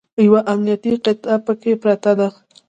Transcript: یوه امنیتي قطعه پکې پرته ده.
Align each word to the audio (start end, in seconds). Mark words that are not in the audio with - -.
یوه 0.25 0.41
امنیتي 0.53 0.91
قطعه 1.05 1.35
پکې 1.45 1.71
پرته 1.81 2.11
ده. 2.19 2.27